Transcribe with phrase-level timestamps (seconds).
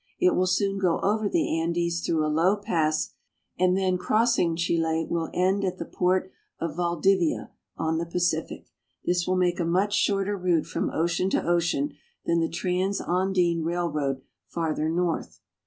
[0.19, 3.13] It will soon go over the Andes through a low pass,
[3.59, 8.65] and then crossing Chile will end at the port of Valdivia, on the Pacific.
[9.05, 11.93] This will make a much shorter route from ocean to ocean
[12.25, 15.39] than the Trans andine Railroad farther north.